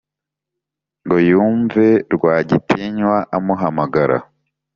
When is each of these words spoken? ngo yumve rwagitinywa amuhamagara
ngo 1.03 1.17
yumve 1.29 1.87
rwagitinywa 2.13 3.17
amuhamagara 3.37 4.17